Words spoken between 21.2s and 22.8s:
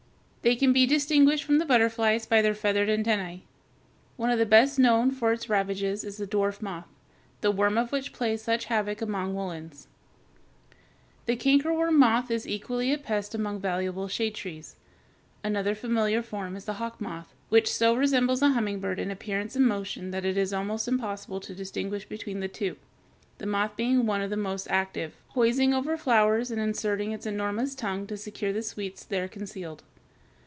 to distinguish between the two,